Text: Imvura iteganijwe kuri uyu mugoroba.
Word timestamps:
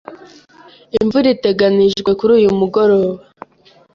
Imvura 0.99 1.27
iteganijwe 1.35 2.09
kuri 2.19 2.31
uyu 2.39 2.49
mugoroba. 2.59 3.19